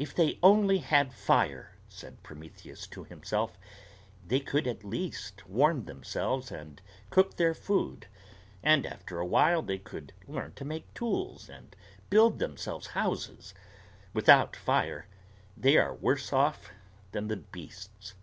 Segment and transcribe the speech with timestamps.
[0.00, 3.56] "If they only had fire," said Prometheus to himself,
[4.26, 8.08] "they could at least warm themselves and cook their food;
[8.64, 11.76] and after a while they could learn to make tools and
[12.10, 13.54] build themselves houses.
[14.12, 15.06] Without fire,
[15.56, 16.70] they are worse off
[17.12, 18.14] than the beasts."